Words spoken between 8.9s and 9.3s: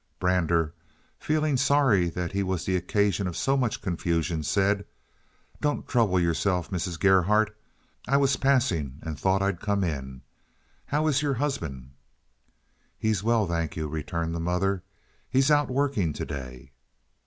and